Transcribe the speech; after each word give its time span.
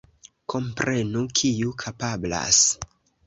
Komprenu 0.53 1.21
kiu 1.41 1.75
kapablas. 1.83 2.65